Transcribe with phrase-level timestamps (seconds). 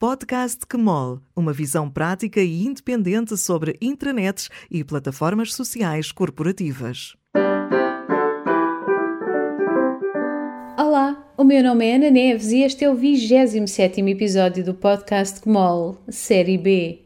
[0.00, 7.16] Podcast Kmol, uma visão prática e independente sobre intranets e plataformas sociais corporativas.
[10.78, 15.40] Olá, o meu nome é Ana Neves e este é o 27 episódio do Podcast
[15.40, 17.00] Kmol, Série B.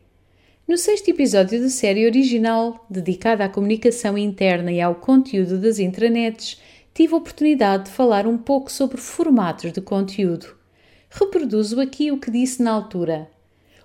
[0.68, 6.60] No sexto episódio da série original, dedicada à comunicação interna e ao conteúdo das intranets,
[6.92, 10.60] tive a oportunidade de falar um pouco sobre formatos de conteúdo
[11.14, 13.28] reproduzo aqui o que disse na altura.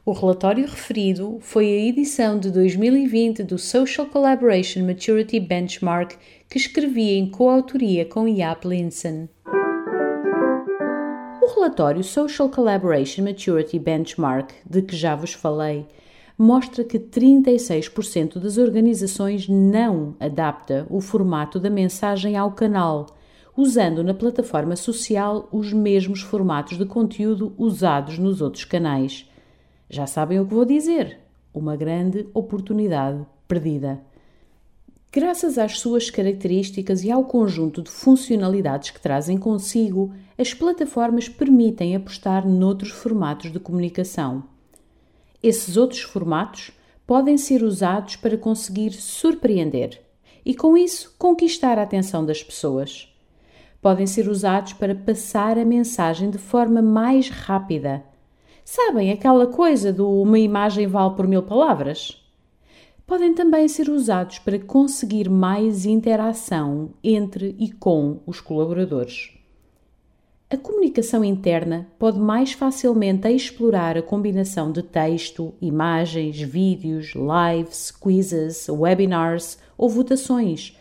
[0.05, 6.15] O relatório referido foi a edição de 2020 do Social Collaboration Maturity Benchmark
[6.49, 9.27] que escrevi em coautoria com Iap Linson.
[11.41, 15.85] O relatório Social Collaboration Maturity Benchmark, de que já vos falei,
[16.37, 23.16] mostra que 36% das organizações não adapta o formato da mensagem ao canal
[23.57, 29.27] usando na plataforma social os mesmos formatos de conteúdo usados nos outros canais.
[29.89, 31.19] Já sabem o que vou dizer?
[31.51, 33.99] Uma grande oportunidade perdida.
[35.11, 41.95] Graças às suas características e ao conjunto de funcionalidades que trazem consigo, as plataformas permitem
[41.95, 44.43] apostar noutros formatos de comunicação.
[45.41, 46.71] Esses outros formatos
[47.07, 49.99] podem ser usados para conseguir surpreender
[50.45, 53.16] e, com isso, conquistar a atenção das pessoas
[53.81, 58.03] podem ser usados para passar a mensagem de forma mais rápida.
[58.63, 62.21] Sabem aquela coisa do uma imagem vale por mil palavras?
[63.05, 69.37] Podem também ser usados para conseguir mais interação entre e com os colaboradores.
[70.49, 78.69] A comunicação interna pode mais facilmente explorar a combinação de texto, imagens, vídeos, lives, quizzes,
[78.69, 80.77] webinars ou votações.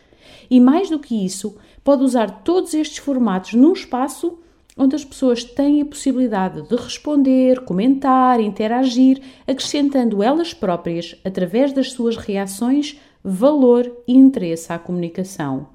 [0.50, 4.38] E mais do que isso, pode usar todos estes formatos num espaço
[4.76, 11.92] onde as pessoas têm a possibilidade de responder, comentar, interagir, acrescentando elas próprias, através das
[11.92, 15.68] suas reações, valor e interesse à comunicação.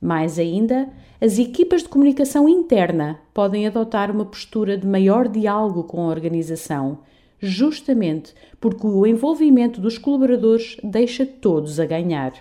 [0.00, 0.88] Mais ainda,
[1.20, 6.98] as equipas de comunicação interna podem adotar uma postura de maior diálogo com a organização,
[7.38, 12.32] justamente porque o envolvimento dos colaboradores deixa todos a ganhar.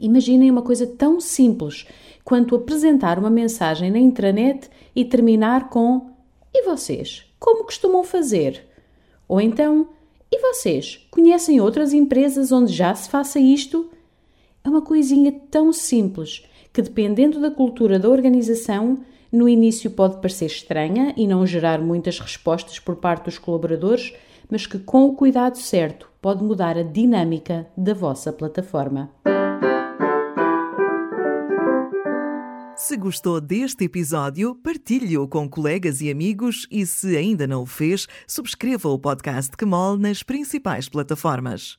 [0.00, 1.86] Imaginem uma coisa tão simples
[2.24, 6.10] quanto apresentar uma mensagem na intranet e terminar com
[6.54, 7.24] E vocês?
[7.38, 8.66] Como costumam fazer?
[9.26, 9.88] Ou então,
[10.30, 11.06] e vocês?
[11.10, 13.90] Conhecem outras empresas onde já se faça isto?
[14.64, 18.98] É uma coisinha tão simples que, dependendo da cultura da organização,
[19.30, 24.14] no início pode parecer estranha e não gerar muitas respostas por parte dos colaboradores,
[24.50, 29.10] mas que, com o cuidado certo, pode mudar a dinâmica da vossa plataforma.
[32.84, 38.08] Se gostou deste episódio, partilhe-o com colegas e amigos e, se ainda não o fez,
[38.26, 41.78] subscreva o podcast Kemol nas principais plataformas.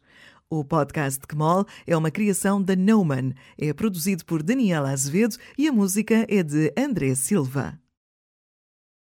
[0.50, 5.74] O podcast Kemol é uma criação da Neumann, é produzido por Daniela Azevedo e a
[5.74, 7.83] música é de André Silva.